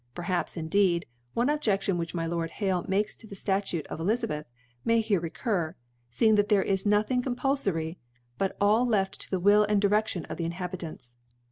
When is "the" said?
3.27-3.35, 9.29-9.39, 10.37-10.45